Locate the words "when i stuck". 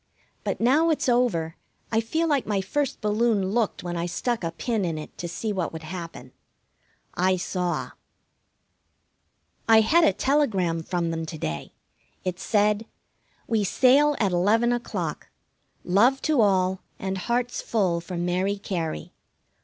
3.83-4.43